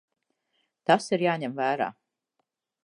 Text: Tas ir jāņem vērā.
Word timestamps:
Tas 0.91 1.11
ir 1.19 1.27
jāņem 1.27 1.55
vērā. 1.61 1.93